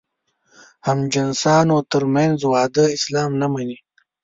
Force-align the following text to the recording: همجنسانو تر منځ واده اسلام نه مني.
همجنسانو 0.87 1.77
تر 1.91 2.03
منځ 2.15 2.37
واده 2.53 2.85
اسلام 2.97 3.31
نه 3.41 3.47
مني. 3.53 3.77